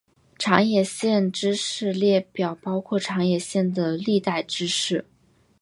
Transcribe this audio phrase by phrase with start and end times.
[0.39, 5.05] 长野县知事列表包括长野县的历代知事。